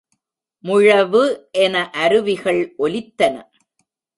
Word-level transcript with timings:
முழவு 0.63 1.21
என 1.51 1.83
அருவிகள் 1.93 2.61
ஒலித்தன. 2.79 3.35